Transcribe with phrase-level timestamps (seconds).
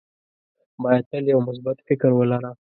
[0.83, 2.51] باید تل یو مثبت فکر ولره.